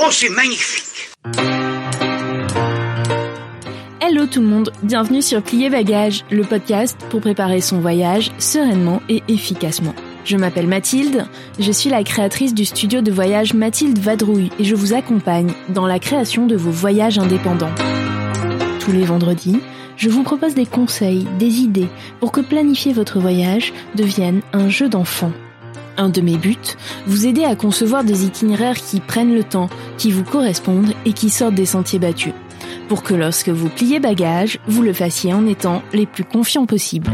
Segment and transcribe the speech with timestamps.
[0.00, 1.12] Oh, c'est magnifique
[4.00, 9.00] Hello tout le monde, bienvenue sur Plier Bagage, le podcast pour préparer son voyage sereinement
[9.08, 9.94] et efficacement.
[10.24, 11.26] Je m'appelle Mathilde,
[11.60, 15.86] je suis la créatrice du studio de voyage Mathilde Vadrouille et je vous accompagne dans
[15.86, 17.74] la création de vos voyages indépendants.
[18.80, 19.60] Tous les vendredis,
[19.96, 24.88] je vous propose des conseils, des idées pour que planifier votre voyage devienne un jeu
[24.88, 25.30] d'enfant.
[25.96, 26.56] Un de mes buts,
[27.06, 31.30] vous aider à concevoir des itinéraires qui prennent le temps, qui vous correspondent et qui
[31.30, 32.32] sortent des sentiers battus.
[32.88, 37.10] Pour que lorsque vous pliez bagage, vous le fassiez en étant les plus confiants possibles.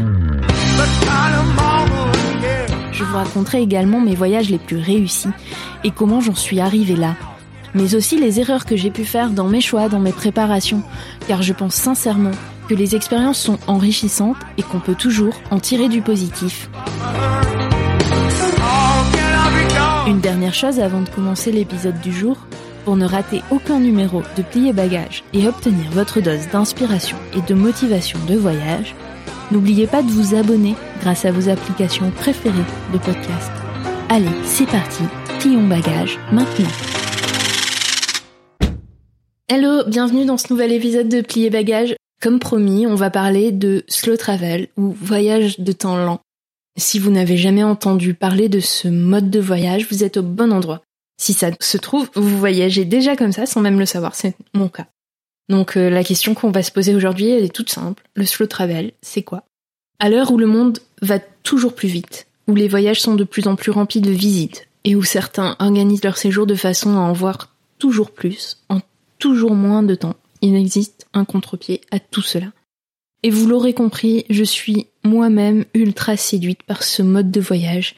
[2.91, 5.29] Je vous raconterai également mes voyages les plus réussis
[5.83, 7.15] et comment j'en suis arrivée là.
[7.73, 10.83] Mais aussi les erreurs que j'ai pu faire dans mes choix, dans mes préparations,
[11.27, 12.31] car je pense sincèrement
[12.67, 16.69] que les expériences sont enrichissantes et qu'on peut toujours en tirer du positif.
[20.07, 22.37] Une dernière chose avant de commencer l'épisode du jour,
[22.85, 27.53] pour ne rater aucun numéro de Plier Bagage et obtenir votre dose d'inspiration et de
[27.53, 28.95] motivation de voyage,
[29.51, 32.57] n'oubliez pas de vous abonner grâce à vos applications préférées
[32.91, 33.51] de podcast.
[34.09, 35.03] Allez, c'est parti,
[35.39, 36.71] plions bagage maintenant.
[39.47, 41.95] Hello, bienvenue dans ce nouvel épisode de Plier Bagage.
[42.21, 46.21] Comme promis, on va parler de slow travel ou voyage de temps lent.
[46.77, 50.51] Si vous n'avez jamais entendu parler de ce mode de voyage, vous êtes au bon
[50.51, 50.81] endroit.
[51.17, 54.69] Si ça se trouve, vous voyagez déjà comme ça sans même le savoir, c'est mon
[54.69, 54.87] cas.
[55.49, 58.03] Donc euh, la question qu'on va se poser aujourd'hui, est toute simple.
[58.15, 59.43] Le slow travel, c'est quoi?
[59.99, 63.47] À l'heure où le monde va toujours plus vite, où les voyages sont de plus
[63.47, 67.13] en plus remplis de visites, et où certains organisent leur séjour de façon à en
[67.13, 68.79] voir toujours plus, en
[69.19, 72.47] toujours moins de temps, il existe un contre-pied à tout cela.
[73.23, 77.95] Et vous l'aurez compris, je suis moi-même ultra séduite par ce mode de voyage,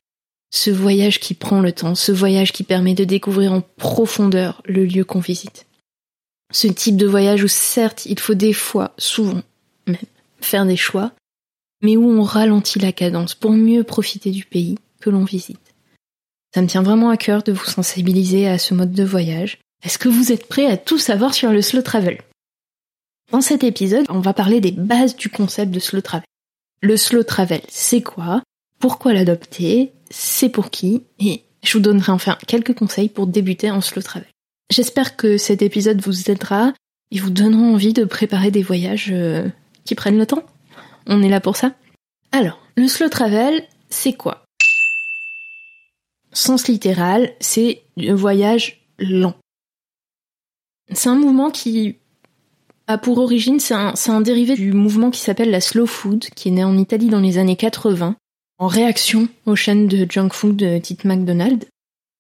[0.51, 4.85] ce voyage qui prend le temps, ce voyage qui permet de découvrir en profondeur le
[4.85, 5.65] lieu qu'on visite.
[6.51, 9.41] Ce type de voyage où certes il faut des fois, souvent
[9.87, 9.97] même,
[10.41, 11.11] faire des choix,
[11.81, 15.59] mais où on ralentit la cadence pour mieux profiter du pays que l'on visite.
[16.53, 19.57] Ça me tient vraiment à cœur de vous sensibiliser à ce mode de voyage.
[19.83, 22.19] Est-ce que vous êtes prêts à tout savoir sur le slow travel?
[23.31, 26.25] Dans cet épisode, on va parler des bases du concept de slow travel.
[26.81, 28.43] Le slow travel, c'est quoi?
[28.79, 29.93] Pourquoi l'adopter?
[30.09, 31.03] C'est pour qui?
[31.19, 34.27] Et je vous donnerai enfin quelques conseils pour débuter en slow travel.
[34.69, 36.73] J'espère que cet épisode vous aidera
[37.11, 39.47] et vous donnera envie de préparer des voyages euh,
[39.85, 40.43] qui prennent le temps.
[41.07, 41.73] On est là pour ça
[42.31, 44.43] Alors, le slow travel, c'est quoi?
[46.31, 49.35] Sens littéral, c'est un voyage lent.
[50.91, 51.97] C'est un mouvement qui
[52.87, 56.51] a pour origine, c'est un, dérivé du mouvement qui s'appelle la slow food, qui est
[56.51, 58.15] né en Italie dans les années 80,
[58.57, 61.65] en réaction aux chaînes de junk food de Tite McDonald.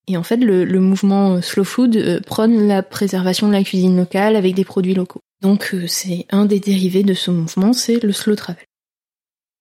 [0.07, 4.35] Et en fait, le, mouvement slow food euh, prône la préservation de la cuisine locale
[4.35, 5.21] avec des produits locaux.
[5.41, 8.65] Donc euh, c'est un des dérivés de ce mouvement, c'est le slow travel.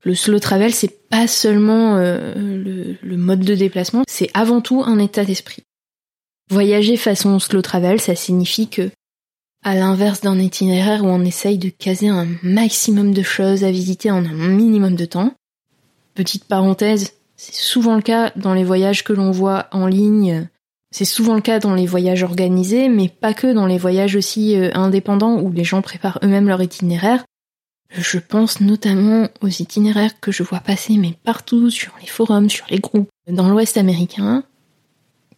[0.04, 4.82] Le slow travel, c'est pas seulement euh, le, le mode de déplacement, c'est avant tout
[4.84, 5.62] un état d'esprit.
[6.50, 8.90] Voyager façon slow travel, ça signifie que
[9.62, 14.10] à l'inverse d'un itinéraire où on essaye de caser un maximum de choses à visiter
[14.10, 15.34] en un minimum de temps.
[16.14, 20.48] Petite parenthèse, c'est souvent le cas dans les voyages que l'on voit en ligne,
[20.92, 24.56] c'est souvent le cas dans les voyages organisés, mais pas que dans les voyages aussi
[24.56, 27.24] euh, indépendants où les gens préparent eux-mêmes leur itinéraire.
[27.90, 32.66] Je pense notamment aux itinéraires que je vois passer mais partout sur les forums, sur
[32.68, 34.44] les groupes dans l'Ouest américain,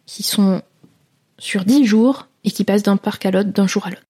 [0.05, 0.61] qui sont
[1.37, 4.03] sur dix jours et qui passent d'un parc à l'autre, d'un jour à l'autre.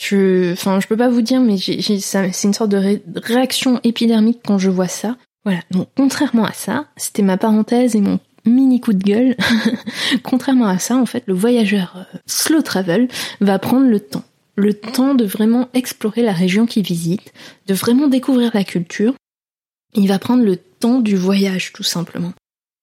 [0.00, 4.56] Je, enfin, je peux pas vous dire, mais c'est une sorte de réaction épidermique quand
[4.56, 5.18] je vois ça.
[5.44, 5.60] Voilà.
[5.70, 9.36] Donc, contrairement à ça, c'était ma parenthèse et mon mini coup de gueule.
[10.22, 13.08] contrairement à ça, en fait, le voyageur euh, slow travel
[13.42, 14.24] va prendre le temps.
[14.56, 17.34] Le temps de vraiment explorer la région qu'il visite,
[17.66, 19.12] de vraiment découvrir la culture.
[19.94, 22.32] Il va prendre le temps du voyage, tout simplement.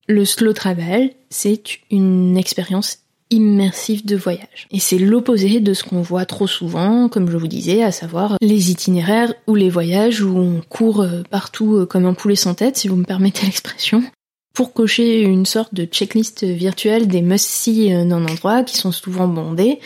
[0.08, 3.00] Le slow travel, c'est une expérience
[3.30, 4.68] immersif de voyage.
[4.72, 8.38] Et c'est l'opposé de ce qu'on voit trop souvent, comme je vous disais, à savoir
[8.42, 12.54] les itinéraires ou les voyages où on court euh, partout euh, comme un poulet sans
[12.54, 14.04] tête, si vous me permettez l'expression,
[14.54, 19.80] pour cocher une sorte de checklist virtuelle des must-see d'un endroit qui sont souvent bondés,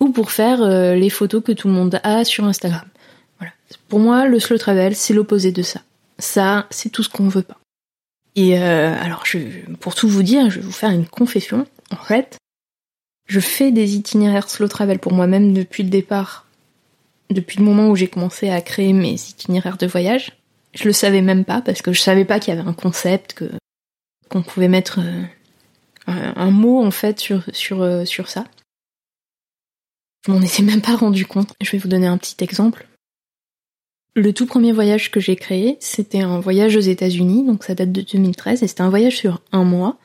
[0.00, 0.60] ou pour faire
[0.94, 2.84] les photos que tout le monde a sur Instagram.
[3.38, 3.54] Voilà.
[3.88, 5.80] Pour moi, le slow travel, c'est l'opposé de ça.
[6.18, 7.58] Ça, c'est tout ce qu'on veut pas.
[8.38, 9.38] Et euh, alors, je,
[9.80, 11.66] pour tout vous dire, je vais vous faire une confession.
[11.90, 12.38] En fait,
[13.28, 16.46] je fais des itinéraires slow travel pour moi-même depuis le départ,
[17.30, 20.32] depuis le moment où j'ai commencé à créer mes itinéraires de voyage.
[20.74, 23.34] Je le savais même pas parce que je savais pas qu'il y avait un concept
[23.34, 23.50] que
[24.28, 25.24] qu'on pouvait mettre euh,
[26.06, 28.44] un, mot en fait sur euh, sur ça.
[30.26, 31.54] Je m'en étais même pas rendu compte.
[31.62, 32.86] Je vais vous donner un petit exemple.
[34.14, 37.92] Le tout premier voyage que j'ai créé, c'était un voyage aux États-Unis, donc ça date
[37.92, 39.98] de 2013, et c'était un voyage sur un mois.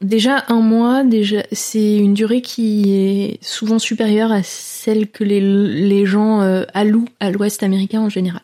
[0.00, 6.06] Déjà un mois, déjà c'est une durée qui est souvent supérieure à celle que les,
[6.06, 8.42] gens euh, allouent à l'Ouest américain en général.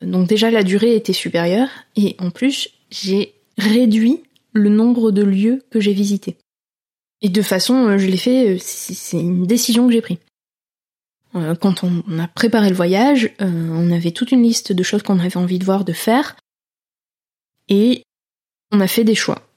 [0.00, 4.22] Donc déjà la durée était supérieure, et en plus j'ai réduit
[4.54, 6.36] le nombre de lieux que j'ai visités.
[7.20, 10.18] Et de façon, euh, je l'ai fait, euh, c'est une décision que j'ai prise.
[11.60, 15.36] Quand on a préparé le voyage, on avait toute une liste de choses qu'on avait
[15.36, 16.36] envie de voir, de faire,
[17.68, 18.02] et
[18.72, 19.47] on a fait des choix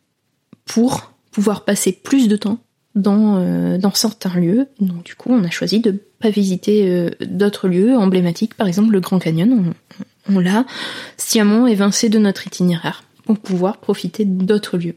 [0.73, 2.59] pour pouvoir passer plus de temps
[2.95, 4.67] dans, euh, dans certains lieux.
[4.79, 8.99] Donc du coup, on a choisi de pas visiter d'autres lieux emblématiques, par exemple le
[8.99, 9.73] Grand Canyon.
[10.29, 10.65] On, l'a
[11.17, 14.95] sciemment évincé de notre itinéraire pour pouvoir profiter d'autres lieux.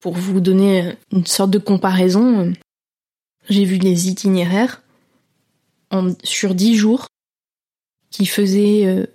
[0.00, 2.52] Pour vous donner une sorte de comparaison,
[3.48, 4.82] j'ai vu des itinéraires
[6.24, 7.06] sur dix jours,
[8.10, 9.06] qui faisait euh,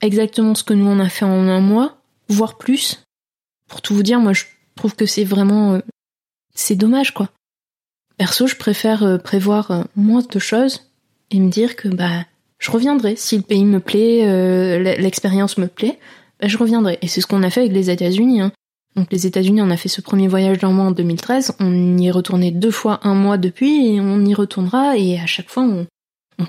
[0.00, 1.98] exactement ce que nous on a fait en un mois,
[2.28, 3.04] voire plus.
[3.68, 4.44] Pour tout vous dire, moi je
[4.78, 5.80] trouve que c'est vraiment euh,
[6.54, 7.30] c'est dommage quoi.
[8.16, 10.90] Perso, je préfère euh, prévoir moins de choses
[11.30, 12.24] et me dire que bah
[12.58, 15.98] je reviendrai si le pays me plaît, l'expérience me plaît,
[16.40, 16.98] bah, je reviendrai.
[17.02, 18.40] Et c'est ce qu'on a fait avec les États-Unis.
[18.40, 18.52] Hein.
[18.96, 22.08] Donc les États-Unis, on a fait ce premier voyage d'un mois en 2013, on y
[22.08, 25.62] est retourné deux fois un mois depuis et on y retournera et à chaque fois
[25.62, 25.86] on,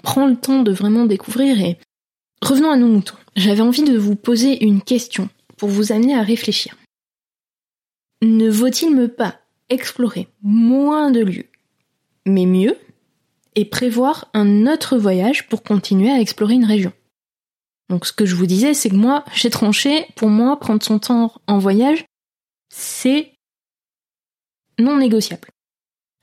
[0.01, 1.77] prend le temps de vraiment découvrir et
[2.41, 3.17] revenons à nos moutons.
[3.35, 6.75] J'avais envie de vous poser une question pour vous amener à réfléchir.
[8.21, 9.39] Ne vaut-il me pas
[9.69, 11.49] explorer moins de lieux,
[12.25, 12.75] mais mieux,
[13.55, 16.93] et prévoir un autre voyage pour continuer à explorer une région?
[17.89, 20.99] Donc ce que je vous disais, c'est que moi, j'ai tranché, pour moi, prendre son
[20.99, 22.05] temps en voyage,
[22.69, 23.33] c'est
[24.79, 25.49] non négociable.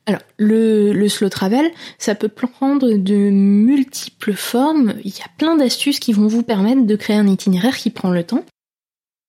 [0.07, 4.95] Alors, le, slow travel, ça peut prendre de multiples formes.
[5.05, 8.11] Il y a plein d'astuces qui vont vous permettre de créer un itinéraire qui prend
[8.11, 8.45] le temps.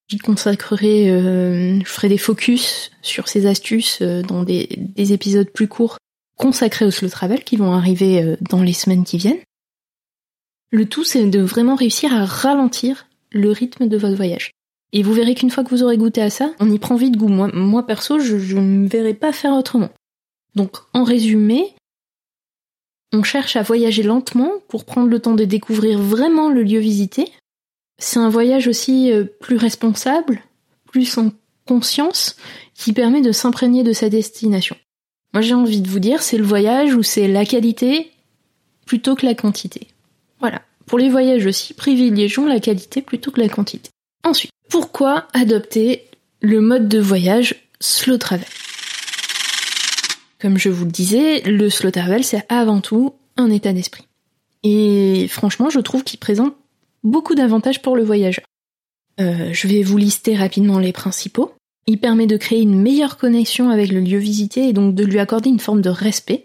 [0.10, 5.68] J'y consacrerai, euh, je ferai des focus sur ces astuces euh, dans des, épisodes plus
[5.68, 5.98] courts
[6.38, 9.42] consacrés au slow travel qui vont arriver euh, dans les semaines qui viennent.
[10.72, 14.52] Le tout, c'est de vraiment réussir à ralentir le rythme de votre voyage.
[14.94, 17.18] Et vous verrez qu'une fois que vous aurez goûté à ça, on y prend vite
[17.18, 17.28] goût.
[17.28, 19.90] Moi, moi perso, je, ne verrai pas faire autrement.
[20.56, 21.74] Donc, en résumé,
[23.12, 27.30] on cherche à voyager lentement pour prendre le temps de découvrir vraiment le lieu visité.
[28.00, 30.42] C'est un voyage aussi euh, plus responsable,
[30.92, 31.32] plus en
[31.66, 32.36] conscience,
[32.74, 34.76] qui permet de s'imprégner de sa destination.
[35.34, 38.12] Moi j'ai envie de vous dire, c'est le voyage où c'est la qualité
[38.86, 39.88] plutôt que la quantité.
[40.40, 40.62] Voilà.
[40.86, 43.90] Pour les voyages aussi, privilégions la qualité plutôt que la quantité.
[44.24, 46.06] Ensuite, pourquoi adopter
[46.42, 48.48] le mode de voyage slow travel?
[50.40, 54.06] Comme je vous le disais, le slow travel, c'est avant tout un état d'esprit.
[54.64, 56.56] Et franchement, je trouve qu'il présente
[57.08, 58.46] beaucoup d'avantages pour le voyageur.
[59.20, 61.54] Euh, je vais vous lister rapidement les principaux.
[61.88, 65.20] Il permet de créer une meilleure connexion avec le lieu visité et donc de lui
[65.20, 66.44] accorder une forme de respect.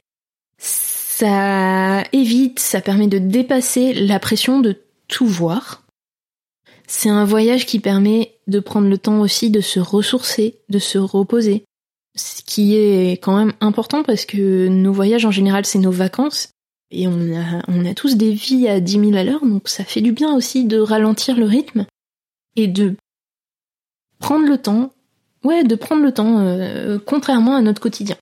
[0.58, 5.82] Ça évite, ça permet de dépasser la pression de tout voir.
[6.86, 10.98] C'est un voyage qui permet de prendre le temps aussi de se ressourcer, de se
[10.98, 11.64] reposer.
[12.14, 16.50] Ce qui est quand même important parce que nos voyages en général c'est nos vacances
[16.92, 19.84] et on a, on a tous des vies à 10 000 à l'heure donc ça
[19.84, 21.86] fait du bien aussi de ralentir le rythme
[22.54, 22.96] et de
[24.18, 24.92] prendre le temps,
[25.44, 28.16] ouais, de prendre le temps euh, contrairement à notre quotidien.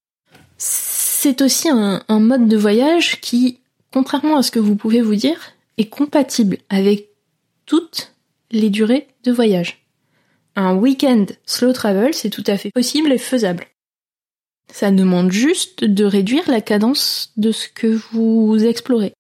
[0.57, 3.59] C'est aussi un, un mode de voyage qui,
[3.93, 7.11] contrairement à ce que vous pouvez vous dire, est compatible avec
[7.67, 8.15] toutes
[8.51, 9.85] les durées de voyage.
[10.57, 13.67] Un week-end slow travel, c'est tout à fait possible et faisable.
[14.73, 19.13] Ça demande juste de réduire la cadence de ce que vous explorez.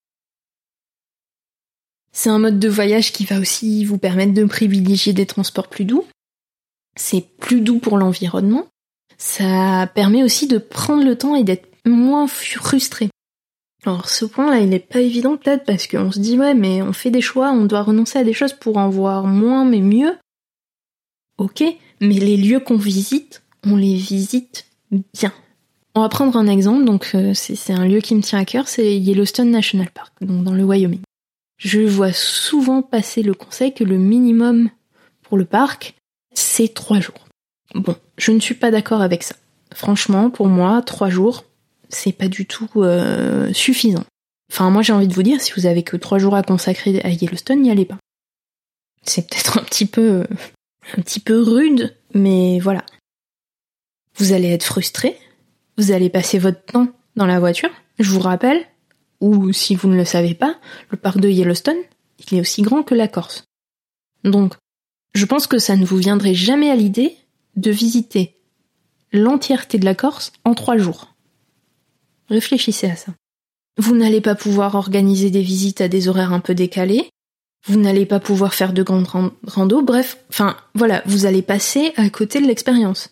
[2.12, 5.84] C'est un mode de voyage qui va aussi vous permettre de privilégier des transports plus
[5.84, 6.04] doux.
[6.96, 8.66] C'est plus doux pour l'environnement.
[9.16, 13.10] Ça permet aussi de prendre le temps et d'être moins frustré.
[13.84, 16.92] Alors ce point-là, il n'est pas évident peut-être parce qu'on se dit ouais mais on
[16.92, 20.16] fait des choix, on doit renoncer à des choses pour en voir moins mais mieux.
[21.38, 21.64] ok,
[22.00, 25.32] mais les lieux qu'on visite, on les visite bien.
[25.94, 28.68] On va prendre un exemple, donc euh, c'est un lieu qui me tient à cœur,
[28.68, 31.00] c'est Yellowstone National Park, donc dans le Wyoming.
[31.58, 34.70] Je vois souvent passer le conseil que le minimum
[35.22, 35.94] pour le parc,
[36.32, 37.26] c'est trois jours.
[37.74, 39.34] Bon, je ne suis pas d'accord avec ça.
[39.74, 41.44] Franchement, pour moi, trois jours,
[41.88, 44.04] c'est pas du tout euh, suffisant.
[44.50, 47.00] Enfin, moi j'ai envie de vous dire, si vous avez que trois jours à consacrer
[47.02, 47.98] à Yellowstone, n'y allez pas.
[49.02, 50.24] C'est peut-être un petit peu,
[50.96, 52.84] un petit peu rude, mais voilà.
[54.20, 55.16] Vous allez être frustré,
[55.78, 57.70] vous allez passer votre temps dans la voiture.
[57.98, 58.66] Je vous rappelle,
[59.22, 60.58] ou si vous ne le savez pas,
[60.90, 61.78] le parc de Yellowstone,
[62.18, 63.44] il est aussi grand que la Corse.
[64.22, 64.56] Donc,
[65.14, 67.16] je pense que ça ne vous viendrait jamais à l'idée
[67.56, 68.36] de visiter
[69.10, 71.14] l'entièreté de la Corse en trois jours.
[72.28, 73.12] Réfléchissez à ça.
[73.78, 77.08] Vous n'allez pas pouvoir organiser des visites à des horaires un peu décalés.
[77.66, 79.08] Vous n'allez pas pouvoir faire de grandes
[79.46, 79.82] randos.
[79.82, 83.08] Bref, enfin, voilà, vous allez passer à côté de l'expérience.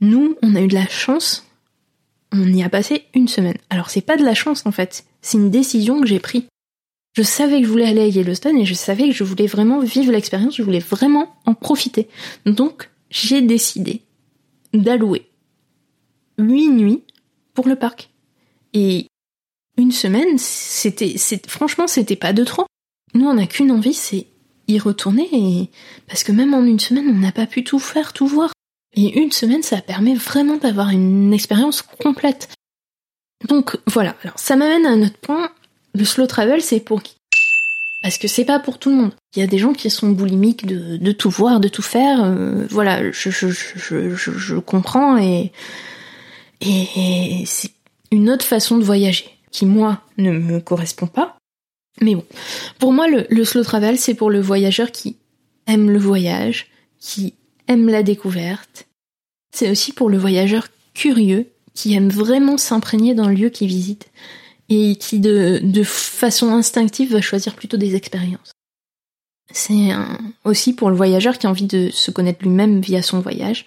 [0.00, 1.46] Nous, on a eu de la chance.
[2.32, 3.56] On y a passé une semaine.
[3.70, 5.04] Alors c'est pas de la chance en fait.
[5.20, 6.44] C'est une décision que j'ai prise.
[7.16, 9.80] Je savais que je voulais aller à Yellowstone et je savais que je voulais vraiment
[9.80, 12.08] vivre l'expérience, je voulais vraiment en profiter.
[12.46, 14.02] Donc, j'ai décidé
[14.72, 15.26] d'allouer
[16.38, 17.02] huit nuits
[17.52, 18.10] pour le parc.
[18.72, 19.06] Et
[19.76, 21.16] une semaine, c'était,
[21.48, 22.66] franchement, c'était pas de trop.
[23.14, 24.26] Nous, on n'a qu'une envie, c'est
[24.68, 25.68] y retourner et,
[26.06, 28.52] parce que même en une semaine, on n'a pas pu tout faire, tout voir.
[28.94, 32.48] Et une semaine, ça permet vraiment d'avoir une expérience complète.
[33.48, 34.16] Donc, voilà.
[34.22, 35.50] Alors, ça m'amène à un autre point.
[35.94, 37.16] Le slow travel, c'est pour qui?
[38.02, 39.12] Parce que c'est pas pour tout le monde.
[39.36, 42.24] Il y a des gens qui sont boulimiques de, tout voir, de tout faire.
[42.24, 45.52] Euh, voilà, je, comprends et,
[46.62, 47.70] et c'est
[48.10, 51.36] une autre façon de voyager qui, moi, ne me correspond pas.
[52.00, 52.24] Mais bon,
[52.78, 55.16] pour moi, le slow travel, c'est pour le voyageur qui
[55.66, 56.68] aime le voyage,
[56.98, 57.34] qui
[57.70, 58.86] aime la découverte.
[59.54, 64.10] C'est aussi pour le voyageur curieux qui aime vraiment s'imprégner dans le lieu qu'il visite
[64.68, 68.52] et qui de, façon instinctive va choisir plutôt des expériences.
[69.52, 69.90] C'est
[70.44, 73.66] aussi pour le voyageur qui a envie de se connaître lui-même via son voyage.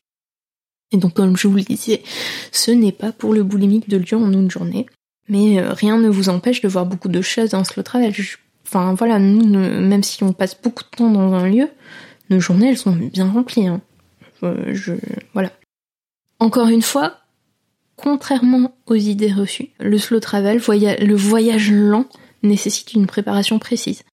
[0.92, 2.04] Et donc, comme je vous le disais,
[2.52, 4.86] ce n'est pas pour le boulimique de lieu en une journée.
[5.28, 8.14] Mais euh, rien ne vous empêche de voir beaucoup de choses dans slow travel.
[8.66, 11.70] Enfin voilà, nous, même si on passe beaucoup de temps dans un lieu,
[12.30, 13.68] nos journées elles sont bien remplies.
[13.68, 13.82] Hein.
[14.44, 14.76] Euh,
[15.34, 15.52] voilà.
[16.40, 17.18] Encore une fois,
[17.96, 22.06] contrairement aux idées reçues, le slow travel, le voyage lent,
[22.42, 24.04] nécessite une préparation précise.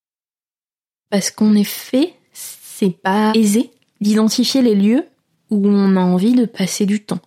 [1.11, 3.71] Parce qu'en effet, c'est pas aisé
[4.01, 5.05] d'identifier les lieux
[5.51, 7.21] où on a envie de passer du temps.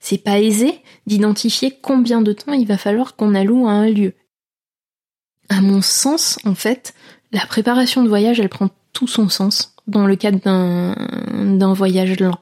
[0.00, 4.14] C'est pas aisé d'identifier combien de temps il va falloir qu'on alloue à un lieu.
[5.48, 6.94] À mon sens, en fait,
[7.32, 12.38] la préparation de voyage, elle prend tout son sens dans le cadre d'un voyage lent.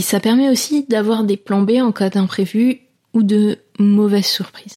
[0.00, 2.80] Et ça permet aussi d'avoir des plans B en cas d'imprévu
[3.12, 4.72] ou de mauvaises surprises.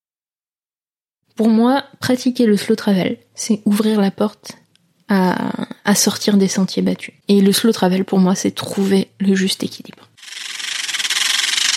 [1.37, 4.57] Pour moi, pratiquer le slow travel, c'est ouvrir la porte
[5.07, 7.13] à, à, sortir des sentiers battus.
[7.29, 10.09] Et le slow travel, pour moi, c'est trouver le juste équilibre.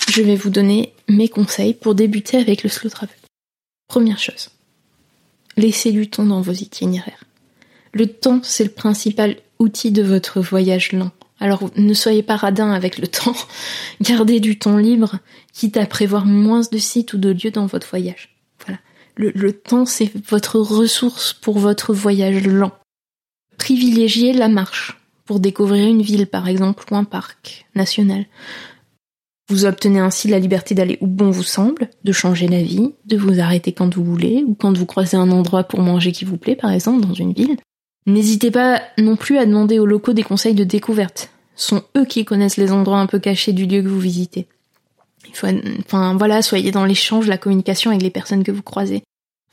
[0.08, 3.14] Je vais vous donner mes conseils pour débuter avec le slow travel.
[3.86, 4.50] Première chose,
[5.56, 7.22] laissez du temps dans vos itinéraires.
[7.92, 11.12] Le temps, c'est le principal outil de votre voyage lent.
[11.38, 13.36] Alors ne soyez pas radin avec le temps,
[14.00, 15.18] gardez du temps libre,
[15.52, 18.36] quitte à prévoir moins de sites ou de lieux dans votre voyage.
[18.64, 18.78] Voilà.
[19.16, 22.72] Le, temps, c'est votre ressource pour votre voyage lent.
[23.56, 28.26] Privilégiez la marche pour découvrir une ville, par exemple, ou un parc national.
[29.48, 33.40] Vous obtenez ainsi la liberté d'aller où bon vous semble, de changer la de vous
[33.40, 36.56] arrêter quand vous voulez, ou quand vous croisez un endroit pour manger qui vous plaît,
[36.56, 37.56] par exemple, dans une ville.
[38.06, 41.30] N'hésitez pas non plus à demander aux locaux des conseils de découverte.
[41.56, 44.46] Ce sont eux qui connaissent les endroits un peu cachés du lieu que vous visitez.
[45.30, 49.02] Enfin voilà, soyez dans l'échange, la communication avec les personnes que vous croisez.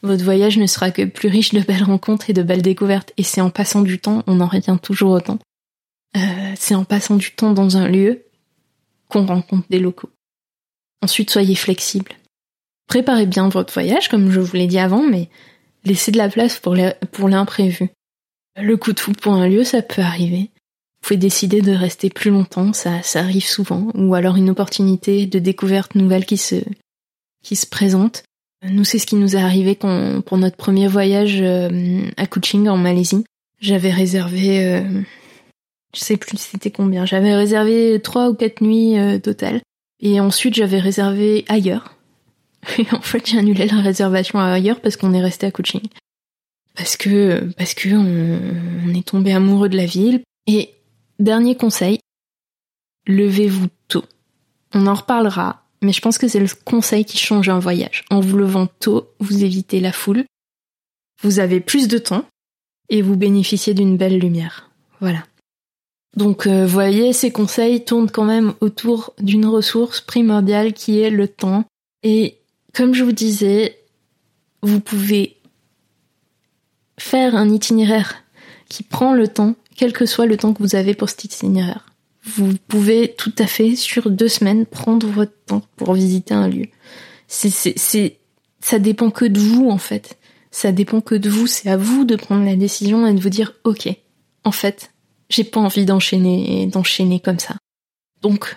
[0.03, 3.13] Votre voyage ne sera que plus riche de belles rencontres et de belles découvertes.
[3.17, 5.39] Et c'est en passant du temps, on en retient toujours autant.
[6.15, 8.23] Euh, c'est en passant du temps dans un lieu
[9.07, 10.09] qu'on rencontre des locaux.
[11.01, 12.11] Ensuite, soyez flexible.
[12.87, 15.29] Préparez bien votre voyage, comme je vous l'ai dit avant, mais
[15.85, 16.75] laissez de la place pour
[17.29, 17.89] l'imprévu.
[18.55, 20.51] Le coup de fou pour un lieu, ça peut arriver.
[21.03, 25.25] Vous pouvez décider de rester plus longtemps, ça, ça arrive souvent, ou alors une opportunité
[25.25, 26.55] de découverte nouvelle qui se,
[27.43, 28.23] qui se présente.
[28.63, 32.69] Nous, c'est ce qui nous est arrivé quand, pour notre premier voyage euh, à Kuching
[32.69, 33.25] en Malaisie.
[33.59, 35.01] J'avais réservé, euh,
[35.93, 39.61] je sais plus c'était combien, j'avais réservé trois ou quatre nuits euh, totales.
[39.99, 41.95] Et ensuite, j'avais réservé ailleurs.
[42.77, 45.81] Et en fait, j'ai annulé la réservation ailleurs parce qu'on est resté à Kuching
[46.75, 50.21] parce que parce que on, est tombé amoureux de la ville.
[50.47, 50.71] Et
[51.19, 51.99] dernier conseil,
[53.07, 54.03] levez-vous tôt.
[54.73, 58.03] On en reparlera, mais je pense que c'est le conseil qui change un voyage.
[58.09, 60.25] En vous levant tôt, vous évitez la foule,
[61.21, 62.25] vous avez plus de temps
[62.89, 64.69] et vous bénéficiez d'une belle lumière.
[64.99, 65.23] Voilà.
[66.15, 71.27] Donc, euh, voyez, ces conseils tournent quand même autour d'une ressource primordiale qui est le
[71.27, 71.65] temps.
[72.03, 72.37] Et
[72.73, 73.79] comme je vous disais,
[74.61, 75.37] vous pouvez
[76.97, 78.23] faire un itinéraire
[78.69, 81.85] qui prend le temps, quel que soit le temps que vous avez pour cet itinéraire.
[82.23, 86.67] Vous pouvez tout à fait, sur deux semaines, prendre votre temps pour visiter un lieu.
[87.27, 88.17] C'est,
[88.59, 90.17] ça dépend que de vous, en fait.
[90.51, 91.47] Ça dépend que de vous.
[91.47, 93.89] C'est à vous de prendre la décision et de vous dire, OK,
[94.43, 94.91] en fait,
[95.29, 97.55] j'ai pas envie d'enchaîner, d'enchaîner comme ça.
[98.21, 98.55] Donc,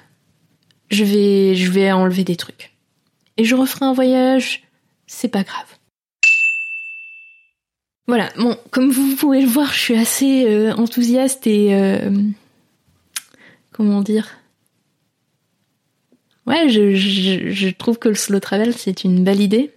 [0.90, 2.76] je vais, je vais enlever des trucs.
[3.36, 4.62] Et je referai un voyage,
[5.06, 5.66] c'est pas grave.
[8.08, 11.74] Voilà, bon, comme vous pouvez le voir, je suis assez euh, enthousiaste et...
[11.74, 12.10] Euh,
[13.72, 14.38] comment dire?
[16.46, 19.72] Ouais, je, trouve que le slow travel, c'est une belle idée.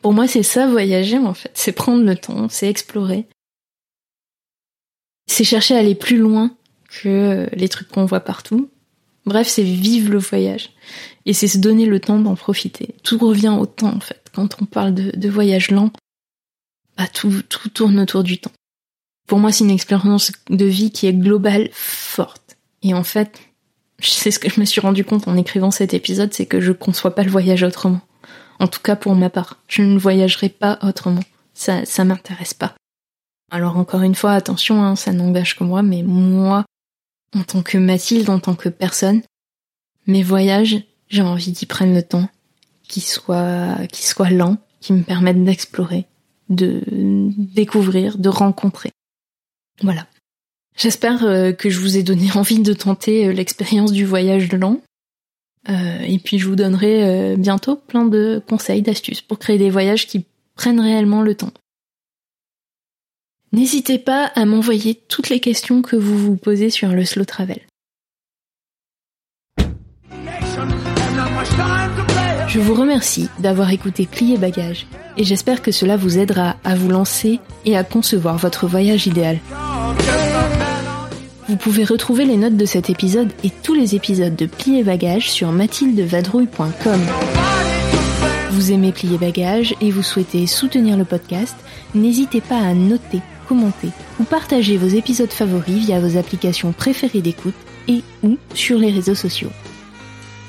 [0.00, 1.50] Pour moi, c'est ça, voyager, en fait.
[1.52, 3.26] C'est prendre le temps, c'est explorer.
[5.26, 6.56] C'est chercher à aller plus loin
[6.88, 8.70] que euh, les trucs qu'on voit partout.
[9.26, 10.70] Bref, c'est vivre le voyage.
[11.26, 12.94] Et c'est se donner le temps d'en profiter.
[13.02, 14.22] Tout revient au temps, en fait.
[14.34, 15.92] Quand on parle de voyage lent,
[16.96, 18.52] bah, tout, tout tourne autour du temps.
[19.26, 22.56] Pour moi, c'est une expérience de vie qui est globale, forte.
[22.82, 23.40] Et en fait,
[24.00, 26.72] c'est ce que je me suis rendu compte en écrivant cet épisode, c'est que je
[26.72, 28.00] conçois pas le voyage autrement.
[28.58, 29.58] En tout cas pour ma part.
[29.68, 31.22] Je ne voyagerai pas autrement.
[31.54, 32.74] Ça, ça m'intéresse pas.
[33.50, 36.64] Alors encore une fois, attention, hein, ça n'engage que moi, mais moi,
[37.34, 39.22] en tant que Mathilde, en tant que personne,
[40.06, 42.28] mes voyages, j'ai envie qu'ils prennent le temps,
[42.88, 46.06] qu'ils soient, qu'ils soient lents, qu'ils me permettent d'explorer,
[46.48, 48.90] de découvrir, de rencontrer.
[49.82, 50.06] Voilà.
[50.76, 54.56] J'espère euh, que je vous ai donné envie de tenter euh, l'expérience du voyage de
[54.56, 54.80] lent.
[55.68, 60.08] Euh, et puis je vous donnerai bientôt plein de conseils, d'astuces pour créer des voyages
[60.08, 60.24] qui
[60.56, 61.52] prennent réellement le temps.
[63.52, 67.60] N'hésitez pas à m'envoyer toutes les questions que vous vous posez sur le slow travel.
[72.52, 74.86] Je vous remercie d'avoir écouté Plier Bagage
[75.16, 79.38] et j'espère que cela vous aidera à vous lancer et à concevoir votre voyage idéal.
[81.48, 85.30] Vous pouvez retrouver les notes de cet épisode et tous les épisodes de Plier Bagage
[85.30, 87.00] sur mathildevadrouille.com.
[88.50, 91.56] Vous aimez Plier Bagage et vous souhaitez soutenir le podcast,
[91.94, 93.88] n'hésitez pas à noter, commenter
[94.20, 97.54] ou partager vos épisodes favoris via vos applications préférées d'écoute
[97.88, 99.52] et ou sur les réseaux sociaux.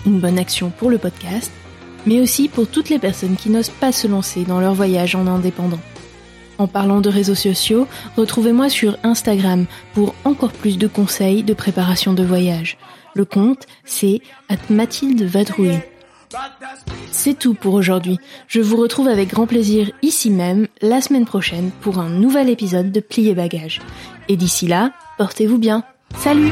[0.06, 1.50] Une bonne action pour le podcast
[2.06, 5.28] mais aussi pour toutes les personnes qui n'osent pas se lancer dans leur voyage en
[5.28, 5.80] indépendant.
[6.58, 12.14] En parlant de réseaux sociaux, retrouvez-moi sur Instagram pour encore plus de conseils de préparation
[12.14, 12.78] de voyage.
[13.16, 14.22] Le compte, c'est
[14.70, 15.80] Mathilde Vadrouille.
[17.12, 18.18] C'est tout pour aujourd'hui.
[18.48, 22.92] Je vous retrouve avec grand plaisir ici même la semaine prochaine pour un nouvel épisode
[22.92, 23.82] de Plier Bagage.
[24.30, 25.84] Et d'ici là, portez-vous bien.
[26.18, 26.52] Salut